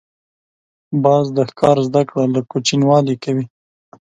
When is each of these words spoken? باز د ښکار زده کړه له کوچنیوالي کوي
باز 1.03 1.25
د 1.37 1.39
ښکار 1.49 1.77
زده 1.87 2.01
کړه 2.09 2.25
له 2.33 2.41
کوچنیوالي 2.51 3.15
کوي 3.23 3.45